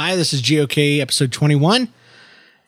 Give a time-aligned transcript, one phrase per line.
[0.00, 1.88] Hi, this is GOK episode 21.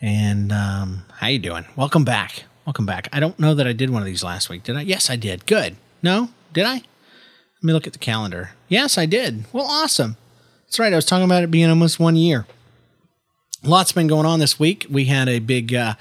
[0.01, 1.65] And um, how you doing?
[1.77, 2.43] Welcome back.
[2.67, 3.09] Welcome back.
[3.13, 4.65] I don't know that I did one of these last week.
[4.65, 4.81] Did I?
[4.81, 5.47] Yes, I did.
[5.47, 5.77] Good.
[6.03, 6.31] No?
[6.53, 6.75] Did I?
[6.75, 6.83] Let
[7.63, 8.51] me look at the calendar.
[8.67, 9.45] Yes, I did.
[9.53, 10.17] Well, awesome.
[10.67, 10.93] That's right.
[10.93, 12.47] I was talking about it being almost one year.
[13.63, 14.87] Lots been going on this week.
[14.91, 15.95] We had a big uh,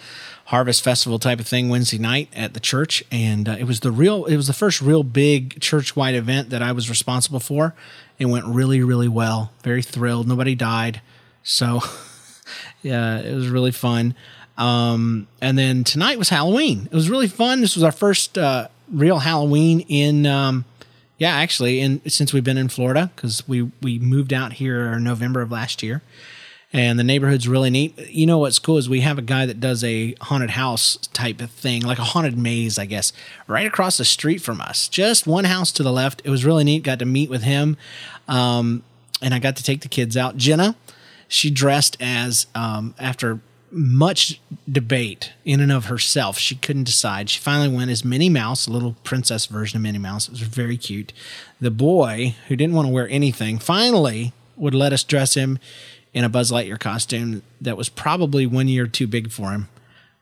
[0.46, 3.92] harvest festival type of thing Wednesday night at the church, and uh, it was the
[3.92, 4.26] real.
[4.26, 7.76] It was the first real big church wide event that I was responsible for.
[8.18, 9.52] It went really, really well.
[9.62, 10.28] Very thrilled.
[10.28, 11.02] Nobody died,
[11.44, 11.82] so
[12.82, 14.16] yeah, it was really fun.
[14.58, 16.90] Um, and then tonight was Halloween.
[16.92, 17.62] It was really fun.
[17.62, 20.26] This was our first uh, real Halloween in.
[20.26, 20.66] Um,
[21.18, 25.04] yeah, actually, in since we've been in Florida because we we moved out here in
[25.04, 26.02] November of last year
[26.72, 27.98] and the neighborhood's really neat.
[28.10, 31.42] You know what's cool is we have a guy that does a haunted house type
[31.42, 33.12] of thing, like a haunted maze, I guess,
[33.48, 36.22] right across the street from us, just one house to the left.
[36.24, 36.84] It was really neat.
[36.84, 37.78] Got to meet with him,
[38.28, 38.84] um,
[39.22, 40.38] and I got to take the kids out.
[40.38, 40.76] Jenna,
[41.30, 43.40] she dressed as um, after
[43.72, 46.38] much debate in and of herself.
[46.40, 47.30] She couldn't decide.
[47.30, 50.28] She finally went as Minnie Mouse, a little princess version of Minnie Mouse.
[50.28, 51.14] It was very cute.
[51.62, 55.60] The boy, who didn't want to wear anything, finally would let us dress him
[56.14, 59.70] in a Buzz Lightyear costume that was probably one year too big for him,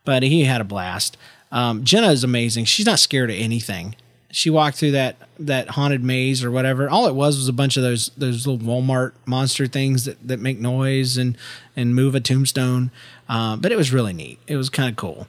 [0.03, 1.16] but he had a blast.
[1.50, 2.66] Um, Jenna is amazing.
[2.66, 3.96] She's not scared of anything.
[4.38, 6.88] She walked through that that haunted maze or whatever.
[6.88, 10.40] All it was was a bunch of those those little Walmart monster things that, that
[10.40, 11.36] make noise and
[11.76, 12.92] and move a tombstone.
[13.28, 14.38] Uh, but it was really neat.
[14.46, 15.26] It was kind of cool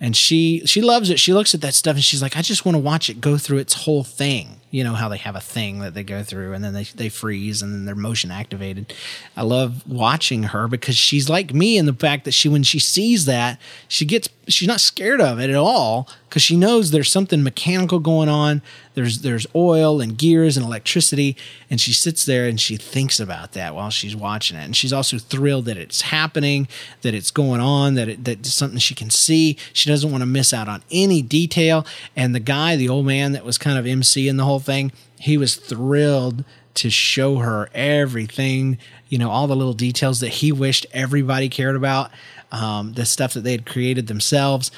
[0.00, 1.20] and she she loves it.
[1.20, 3.36] She looks at that stuff and she's like, I just want to watch it go
[3.36, 4.60] through its whole thing.
[4.70, 7.08] You know how they have a thing that they go through and then they they
[7.08, 8.92] freeze and then they're motion activated.
[9.36, 12.78] I love watching her because she's like me in the fact that she when she
[12.78, 17.10] sees that she gets she's not scared of it at all because she knows there's
[17.10, 18.62] something mechanical going on.
[18.94, 21.36] There's there's oil and gears and electricity,
[21.70, 24.64] and she sits there and she thinks about that while she's watching it.
[24.64, 26.68] And she's also thrilled that it's happening,
[27.02, 29.56] that it's going on, that it, that something she can see.
[29.72, 31.86] She doesn't want to miss out on any detail.
[32.14, 34.92] And the guy, the old man that was kind of mc in the whole thing,
[35.18, 36.44] he was thrilled
[36.74, 38.78] to show her everything,
[39.08, 42.10] you know, all the little details that he wished everybody cared about,
[42.52, 44.70] um, the stuff that they had created themselves.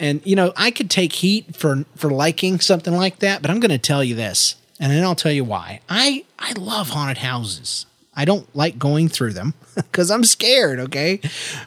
[0.00, 3.60] And you know, I could take heat for for liking something like that, but I'm
[3.60, 5.80] going to tell you this, and then I'll tell you why.
[5.88, 7.86] I I love haunted houses.
[8.16, 11.20] I don't like going through them because I'm scared, okay?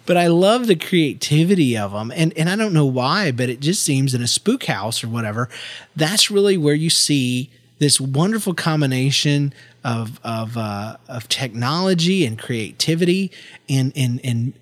[0.06, 2.12] But I love the creativity of them.
[2.16, 5.10] And, and I don't know why, but it just seems in a spook house or
[5.10, 5.50] whatever,
[5.96, 13.32] that's really where you see this wonderful combination of, of, uh, of technology and creativity
[13.70, 14.54] and, and, and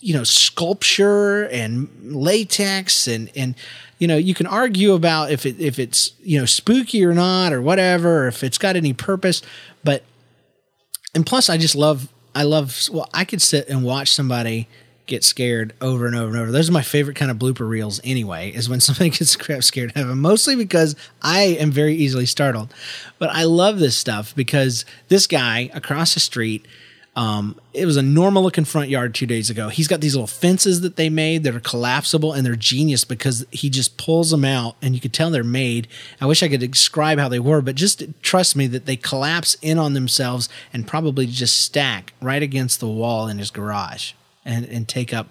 [0.00, 3.54] you know sculpture and latex and and
[3.98, 7.52] you know you can argue about if it if it's you know spooky or not
[7.52, 9.42] or whatever or if it's got any purpose
[9.84, 10.02] but
[11.14, 14.68] and plus I just love I love well I could sit and watch somebody
[15.06, 16.52] get scared over and over and over.
[16.52, 19.92] Those are my favorite kind of blooper reels anyway, is when somebody gets crap scared
[19.96, 22.72] of them, mostly because I am very easily startled.
[23.18, 26.66] But I love this stuff because this guy across the street
[27.16, 29.68] um, it was a normal looking front yard two days ago.
[29.68, 33.44] He's got these little fences that they made that are collapsible and they're genius because
[33.50, 35.88] he just pulls them out and you could tell they're made.
[36.20, 39.56] I wish I could describe how they were, but just trust me that they collapse
[39.60, 44.12] in on themselves and probably just stack right against the wall in his garage
[44.44, 45.28] and, and take up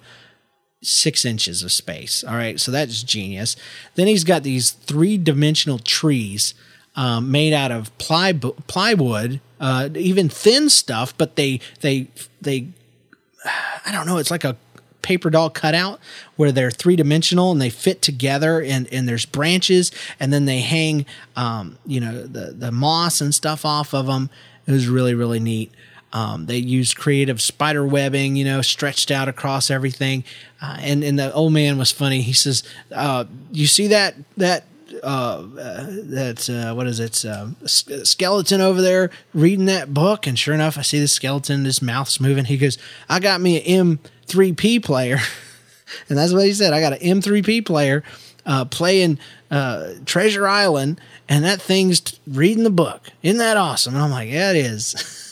[0.82, 2.24] six inches of space.
[2.24, 3.56] All right, so that's genius.
[3.96, 6.54] Then he's got these three dimensional trees
[6.96, 12.08] um, made out of ply, plywood, uh, even thin stuff, but they they
[12.42, 12.68] they
[13.86, 14.18] I don't know.
[14.18, 14.58] It's like a
[15.02, 16.00] paper doll cutout
[16.36, 20.60] where they're three dimensional and they fit together and, and there's branches and then they
[20.60, 21.06] hang
[21.36, 24.30] um, you know the the moss and stuff off of them.
[24.68, 25.72] It was really really neat.
[26.12, 30.24] Um, they used creative spider webbing, you know, stretched out across everything.
[30.62, 32.22] Uh, and and the old man was funny.
[32.22, 34.66] He says, uh, "You see that that
[35.04, 37.24] uh, that uh, what is it?
[37.24, 41.66] Uh, skeleton over there reading that book, and sure enough, I see the skeleton.
[41.66, 42.46] His mouth's moving.
[42.46, 42.78] He goes,
[43.08, 45.20] "I got me an M3P player,"
[46.10, 46.74] and that's what he said.
[46.74, 48.04] I got an M3P player
[48.46, 49.20] uh, playing
[49.52, 53.10] uh, Treasure Island, and that thing's t- reading the book.
[53.22, 53.94] Isn't that awesome?
[53.94, 55.26] And I'm like, "Yeah, it is."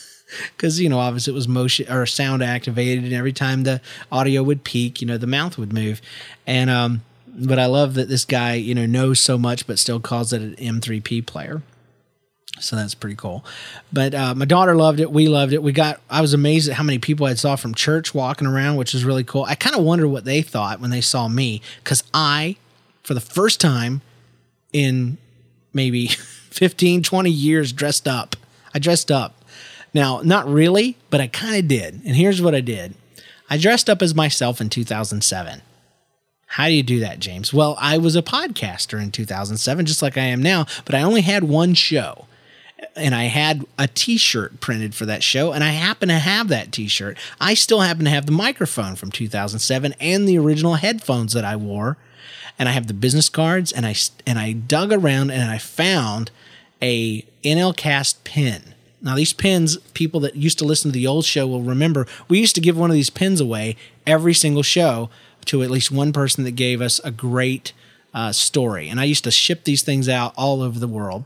[0.56, 3.80] Because you know, obviously, it was motion or sound activated, and every time the
[4.12, 6.00] audio would peak, you know, the mouth would move,
[6.46, 10.00] and um, but I love that this guy, you know, knows so much, but still
[10.00, 11.62] calls it an M3P player.
[12.60, 13.44] So that's pretty cool.
[13.92, 15.12] But uh, my daughter loved it.
[15.12, 15.62] We loved it.
[15.62, 16.00] We got.
[16.10, 19.04] I was amazed at how many people I saw from church walking around, which is
[19.04, 19.44] really cool.
[19.44, 22.56] I kind of wonder what they thought when they saw me, because I,
[23.02, 24.02] for the first time
[24.72, 25.18] in
[25.72, 26.08] maybe
[26.50, 28.36] 15, 20 years, dressed up.
[28.74, 29.37] I dressed up
[29.94, 32.02] Now, not really, but I kind of did.
[32.04, 32.94] And here's what I did
[33.48, 35.62] I dressed up as myself in 2007.
[36.52, 37.52] How do you do that, James?
[37.52, 41.20] Well, I was a podcaster in 2007, just like I am now, but I only
[41.20, 42.24] had one show.
[42.96, 46.48] And I had a t shirt printed for that show, and I happen to have
[46.48, 47.18] that t shirt.
[47.40, 51.56] I still happen to have the microphone from 2007 and the original headphones that I
[51.56, 51.96] wore.
[52.58, 53.94] And I have the business cards, and I,
[54.26, 56.30] and I dug around and I found
[56.82, 58.74] a NLCast pin.
[59.00, 62.40] Now, these pins, people that used to listen to the old show will remember, we
[62.40, 65.08] used to give one of these pins away every single show
[65.46, 67.72] to at least one person that gave us a great
[68.12, 68.88] uh, story.
[68.88, 71.24] And I used to ship these things out all over the world.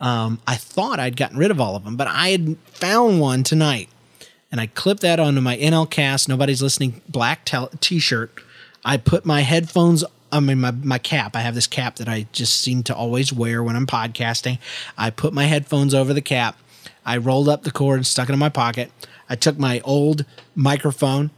[0.00, 3.44] Um, I thought I'd gotten rid of all of them, but I had found one
[3.44, 3.88] tonight.
[4.50, 7.48] And I clipped that onto my NLCast, nobody's listening, black
[7.80, 8.32] t shirt.
[8.84, 11.36] I put my headphones I mean, my, my cap.
[11.36, 14.58] I have this cap that I just seem to always wear when I'm podcasting.
[14.98, 16.58] I put my headphones over the cap.
[17.04, 18.90] I rolled up the cord, and stuck it in my pocket.
[19.28, 20.24] I took my old
[20.54, 21.30] microphone,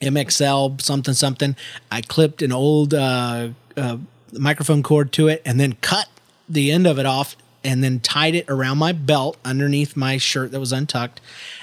[0.00, 1.56] MXL something something.
[1.90, 3.98] I clipped an old uh, uh,
[4.32, 6.08] microphone cord to it and then cut
[6.48, 10.52] the end of it off and then tied it around my belt underneath my shirt
[10.52, 11.20] that was untucked.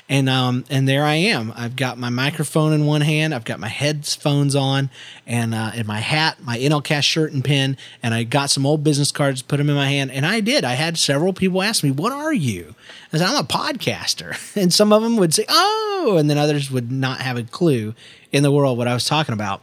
[0.09, 1.53] And um and there I am.
[1.55, 3.33] I've got my microphone in one hand.
[3.33, 4.89] I've got my headphones on,
[5.25, 8.83] and uh, and my hat, my NLCast shirt and pin, and I got some old
[8.83, 10.65] business cards, put them in my hand, and I did.
[10.65, 12.75] I had several people ask me, "What are you?"
[13.13, 16.69] I said, "I'm a podcaster," and some of them would say, "Oh," and then others
[16.69, 17.93] would not have a clue
[18.33, 19.61] in the world what I was talking about.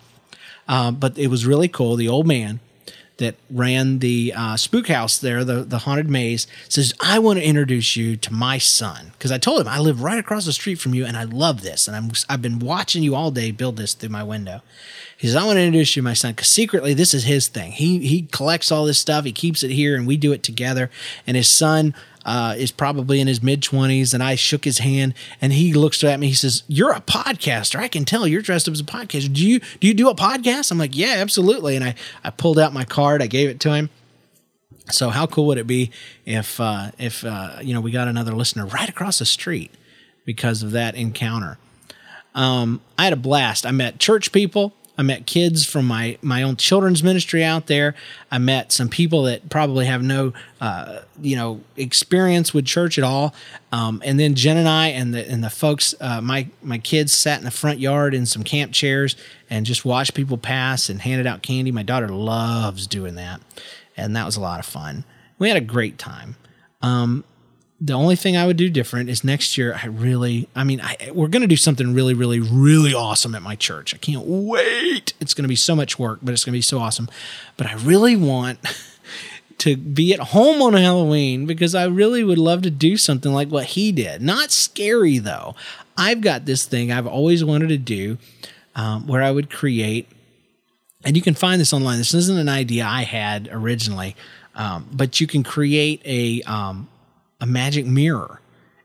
[0.66, 1.96] Um, but it was really cool.
[1.96, 2.60] The old man
[3.18, 7.44] that ran the uh, spook house there, the, the haunted maze, says, I want to
[7.44, 9.10] introduce you to my son.
[9.12, 11.62] Because I told him I live right across the street from you and I love
[11.62, 11.88] this.
[11.88, 14.62] And I'm, I've been watching you all day build this through my window.
[15.16, 17.48] He says, I want to introduce you to my son because secretly this is his
[17.48, 17.72] thing.
[17.72, 20.88] He, he collects all this stuff, he keeps it here, and we do it together.
[21.26, 21.94] And his son
[22.28, 26.04] uh, is probably in his mid 20s, and I shook his hand, and he looks
[26.04, 26.28] at me.
[26.28, 27.76] He says, "You're a podcaster.
[27.76, 29.32] I can tell you're dressed up as a podcaster.
[29.32, 32.58] Do you do you do a podcast?" I'm like, "Yeah, absolutely." And I I pulled
[32.58, 33.88] out my card, I gave it to him.
[34.90, 35.90] So how cool would it be
[36.26, 39.70] if uh, if uh, you know we got another listener right across the street
[40.26, 41.56] because of that encounter?
[42.34, 43.64] Um, I had a blast.
[43.64, 44.74] I met church people.
[44.98, 47.94] I met kids from my my own children's ministry out there.
[48.32, 53.04] I met some people that probably have no uh, you know experience with church at
[53.04, 53.32] all.
[53.70, 57.14] Um, and then Jen and I and the and the folks, uh, my my kids
[57.14, 59.14] sat in the front yard in some camp chairs
[59.48, 61.70] and just watched people pass and handed out candy.
[61.70, 63.40] My daughter loves doing that,
[63.96, 65.04] and that was a lot of fun.
[65.38, 66.34] We had a great time.
[66.82, 67.22] Um,
[67.80, 69.78] the only thing I would do different is next year.
[69.80, 73.42] I really, I mean, I, we're going to do something really, really, really awesome at
[73.42, 73.94] my church.
[73.94, 75.14] I can't wait.
[75.20, 77.08] It's going to be so much work, but it's going to be so awesome.
[77.56, 78.58] But I really want
[79.58, 83.48] to be at home on Halloween because I really would love to do something like
[83.48, 84.22] what he did.
[84.22, 85.54] Not scary though.
[85.96, 88.18] I've got this thing I've always wanted to do
[88.74, 90.08] um, where I would create,
[91.04, 91.98] and you can find this online.
[91.98, 94.14] This isn't an idea I had originally,
[94.54, 96.88] um, but you can create a um,
[97.40, 98.40] a magic mirror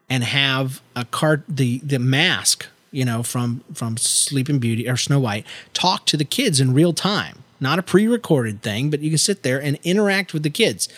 [0.10, 5.20] and have a card the the mask you know from from sleeping beauty or snow
[5.20, 7.40] white talk to the kids in real time.
[7.60, 10.90] Not a pre-recorded thing but you can sit there and interact with the kids.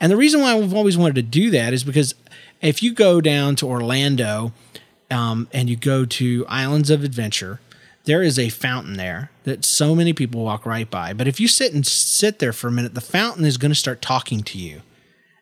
[0.00, 2.14] And the reason why we've always wanted to do that is because
[2.60, 4.52] if you go down to orlando
[5.10, 7.60] um, and you go to islands of adventure
[8.04, 11.12] there is a fountain there that so many people walk right by.
[11.12, 13.76] But if you sit and sit there for a minute the fountain is going to
[13.76, 14.82] start talking to you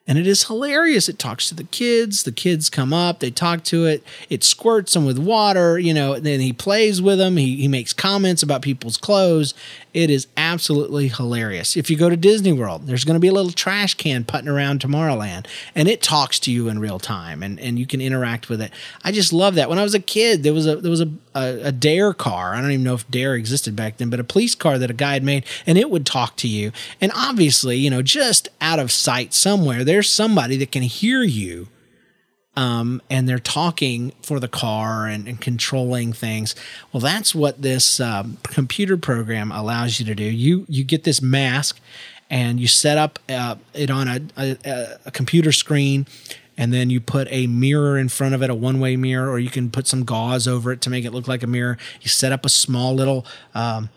[0.07, 1.07] and it is hilarious.
[1.07, 2.23] It talks to the kids.
[2.23, 4.03] The kids come up, they talk to it.
[4.29, 6.19] It squirts them with water, you know.
[6.19, 7.37] Then he plays with them.
[7.37, 9.53] He he makes comments about people's clothes.
[9.93, 11.75] It is absolutely hilarious.
[11.75, 14.47] If you go to Disney World, there's going to be a little trash can putting
[14.47, 18.47] around Tomorrowland, and it talks to you in real time, and, and you can interact
[18.47, 18.71] with it.
[19.03, 19.69] I just love that.
[19.69, 22.53] When I was a kid, there was a there was a, a, a Dare car.
[22.53, 24.93] I don't even know if Dare existed back then, but a police car that a
[24.93, 26.71] guy had made, and it would talk to you.
[27.01, 31.67] And obviously, you know, just out of sight somewhere, there's somebody that can hear you
[32.55, 36.53] um, and they're talking for the car and, and, controlling things.
[36.91, 40.25] Well, that's what this um, computer program allows you to do.
[40.25, 41.79] You you get this mask,
[42.29, 46.05] and you set up uh, it on a, a, a, computer screen,
[46.57, 49.39] and then you put a mirror in front of it, a one way mirror, or
[49.39, 51.77] you can put some gauze over it to make it look like a mirror.
[52.01, 53.89] You set up a small little um,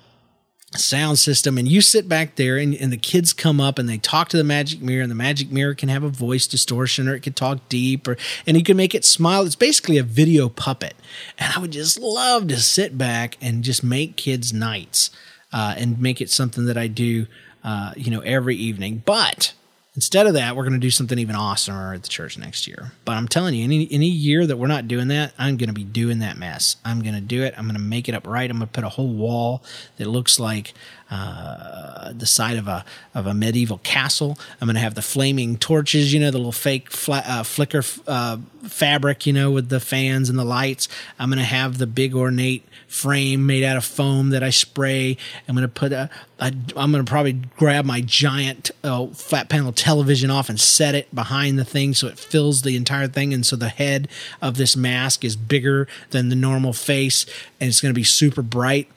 [0.79, 3.99] sound system and you sit back there and, and the kids come up and they
[3.99, 7.15] talk to the magic mirror and the magic mirror can have a voice distortion or
[7.15, 8.17] it could talk deep or
[8.47, 9.45] and you can make it smile.
[9.45, 10.95] It's basically a video puppet.
[11.39, 15.11] And i would just love to sit back and just make kids nights
[15.53, 17.27] uh, and make it something that i do
[17.65, 19.03] uh, you know every evening.
[19.05, 19.55] But
[19.97, 22.91] Instead of that, we're going to do something even awesomer at the church next year.
[23.05, 25.75] But I'm telling you, any any year that we're not doing that, I'm going to
[25.75, 26.77] be doing that mess.
[26.85, 27.55] I'm going to do it.
[27.57, 28.51] I'm going to make it up right.
[28.51, 29.63] I'm going to put a whole wall
[29.99, 30.75] that looks like
[31.11, 32.85] uh, the side of a
[33.15, 34.37] of a medieval castle.
[34.61, 37.83] I'm going to have the flaming torches, you know, the little fake fla- uh, flicker
[38.09, 40.89] uh, fabric, you know, with the fans and the lights.
[41.19, 45.17] I'm going to have the big ornate frame made out of foam that I spray.
[45.47, 46.11] I'm going to put a,
[46.41, 50.95] a I'm going to probably grab my giant uh, flat panel television off and set
[50.95, 53.35] it behind the thing so it fills the entire thing.
[53.35, 54.09] And so the head
[54.41, 57.27] of this mask is bigger than the normal face
[57.61, 58.91] and it's going to be super bright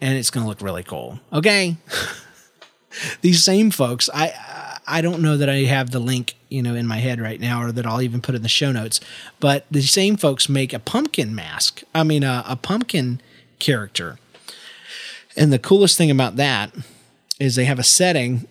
[0.00, 1.20] and it's going to look really cool.
[1.30, 1.76] Okay.
[3.20, 4.32] These same folks, I
[4.86, 7.62] I don't know that I have the link, you know, in my head right now,
[7.62, 8.98] or that I'll even put in the show notes.
[9.40, 11.82] But the same folks make a pumpkin mask.
[11.94, 13.20] I mean, a, a pumpkin
[13.58, 14.18] character.
[15.36, 16.72] And the coolest thing about that
[17.40, 18.46] is they have a setting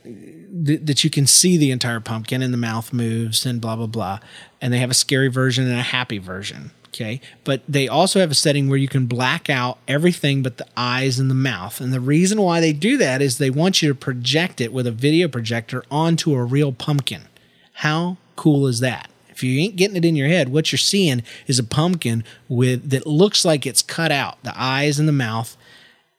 [0.66, 3.88] th- that you can see the entire pumpkin and the mouth moves and blah blah
[3.88, 4.20] blah.
[4.60, 6.72] And they have a scary version and a happy version.
[6.88, 7.22] Okay.
[7.44, 11.20] But they also have a setting where you can black out everything but the eyes
[11.20, 11.80] and the mouth.
[11.80, 14.88] And the reason why they do that is they want you to project it with
[14.88, 17.28] a video projector onto a real pumpkin.
[17.74, 19.10] How cool is that?
[19.30, 22.90] If you ain't getting it in your head, what you're seeing is a pumpkin with
[22.90, 25.56] that looks like it's cut out, the eyes and the mouth,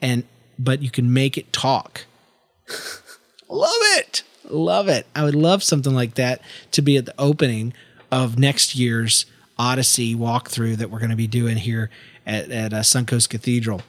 [0.00, 0.24] and
[0.58, 2.06] but you can make it talk.
[3.48, 4.22] Love it.
[4.48, 5.06] Love it.
[5.14, 6.40] I would love something like that
[6.72, 7.72] to be at the opening
[8.10, 9.26] of next year's
[9.58, 11.90] Odyssey walkthrough that we're going to be doing here
[12.26, 13.82] at, at uh, Suncoast Cathedral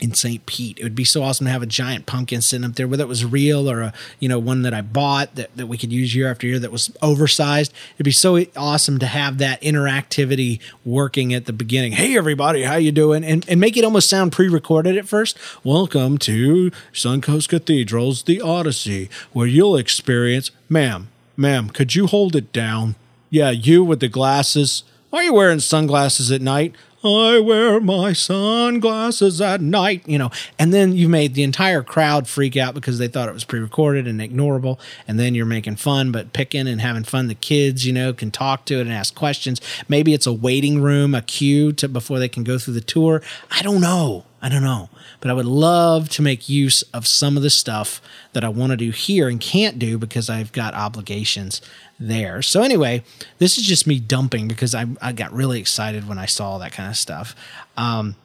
[0.00, 0.44] in St.
[0.46, 0.78] Pete.
[0.78, 3.08] It would be so awesome to have a giant pumpkin sitting up there, whether it
[3.08, 6.14] was real or a you know one that I bought that, that we could use
[6.14, 7.72] year after year that was oversized.
[7.96, 11.92] It'd be so awesome to have that interactivity working at the beginning.
[11.92, 13.24] Hey everybody, how you doing?
[13.24, 15.38] And and make it almost sound pre-recorded at first.
[15.64, 22.52] Welcome to Suncoast Cathedral's The Odyssey, where you'll experience, ma'am, ma'am, could you hold it
[22.52, 22.94] down?
[23.28, 24.82] Yeah, you with the glasses.
[25.10, 26.74] Why Are you wearing sunglasses at night?
[27.02, 32.28] I wear my sunglasses at night, you know, and then you made the entire crowd
[32.28, 34.78] freak out because they thought it was pre recorded and ignorable.
[35.08, 37.28] And then you're making fun, but picking and having fun.
[37.28, 39.62] The kids, you know, can talk to it and ask questions.
[39.88, 43.22] Maybe it's a waiting room, a queue to before they can go through the tour.
[43.50, 44.26] I don't know.
[44.42, 44.90] I don't know.
[45.20, 48.00] But I would love to make use of some of the stuff
[48.32, 51.62] that I want to do here and can't do because I've got obligations
[52.00, 52.42] there.
[52.42, 53.04] So, anyway,
[53.38, 56.72] this is just me dumping because I, I got really excited when I saw that
[56.72, 57.36] kind of stuff.
[57.76, 58.16] Um,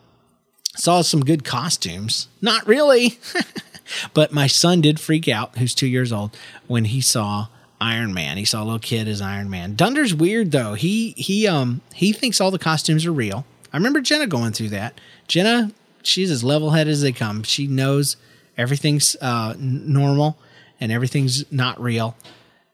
[0.75, 2.27] saw some good costumes.
[2.41, 3.19] Not really.
[4.13, 6.35] but my son did freak out, who's two years old,
[6.67, 7.47] when he saw
[7.81, 8.37] Iron Man.
[8.37, 9.75] He saw a little kid as Iron Man.
[9.75, 10.73] Dunder's weird though.
[10.73, 13.45] He he um he thinks all the costumes are real.
[13.73, 14.99] I remember Jenna going through that.
[15.27, 17.43] Jenna she's as level headed as they come.
[17.43, 18.17] She knows
[18.57, 20.37] everything's uh, normal
[20.79, 22.15] and everything's not real.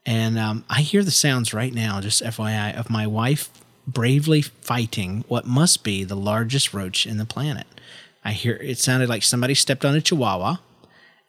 [0.05, 3.50] And um, I hear the sounds right now, just FYI, of my wife
[3.88, 7.67] bravely fighting what must be the largest roach in the planet.
[8.24, 10.58] I hear it sounded like somebody stepped on a chihuahua,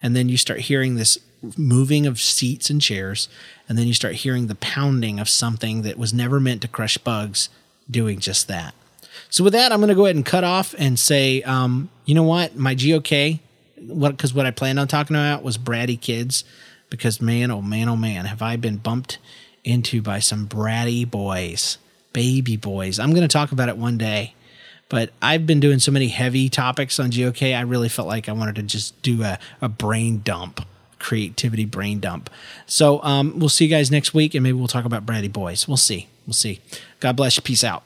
[0.02, 1.18] and then you start hearing this
[1.56, 3.28] moving of seats and chairs,
[3.68, 6.98] and then you start hearing the pounding of something that was never meant to crush
[6.98, 7.48] bugs
[7.90, 8.74] doing just that.
[9.28, 12.14] So with that, I'm going to go ahead and cut off and say, um, you
[12.14, 13.40] know what, my GOK,
[13.86, 16.44] what because what I planned on talking about was bratty kids,
[16.92, 19.18] because man, oh man, oh man, have I been bumped
[19.64, 21.78] into by some bratty boys,
[22.12, 22.98] baby boys.
[22.98, 24.34] I'm going to talk about it one day.
[24.88, 28.32] But I've been doing so many heavy topics on GOK, I really felt like I
[28.32, 30.66] wanted to just do a, a brain dump
[30.98, 32.30] creativity brain dump.
[32.66, 35.66] So um, we'll see you guys next week, and maybe we'll talk about Bratty Boys.
[35.66, 36.08] We'll see.
[36.26, 36.60] We'll see.
[37.00, 37.42] God bless you.
[37.42, 37.82] Peace out.